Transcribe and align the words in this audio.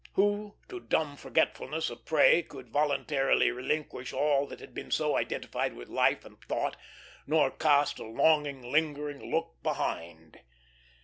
Who 0.13 0.55
to 0.69 0.79
dumb 0.79 1.15
forgetfulness 1.15 1.91
a 1.91 1.95
prey 1.95 2.41
could 2.41 2.71
voluntarily 2.71 3.51
relinquish 3.51 4.13
all 4.13 4.47
that 4.47 4.59
had 4.59 4.73
been 4.73 4.89
so 4.89 5.15
identified 5.15 5.75
with 5.75 5.89
life 5.89 6.25
and 6.25 6.41
thought, 6.45 6.75
nor 7.27 7.51
cast 7.51 7.99
a 7.99 8.05
longing, 8.05 8.71
lingering 8.71 9.29
look 9.31 9.57
behind? 9.61 10.39